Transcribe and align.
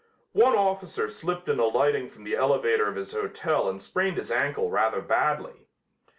One 0.33 0.55
officer 0.55 1.07
slipped 1.09 1.47
in 1.47 1.59
alighting 1.59 2.09
from 2.09 2.23
the 2.23 2.35
elevator 2.35 2.87
of 2.87 2.95
his 2.95 3.11
hotel 3.13 3.69
and 3.69 3.79
sprained 3.79 4.17
his 4.17 4.31
ankle 4.31 4.71
rather 4.71 4.99
badly. 4.99 5.67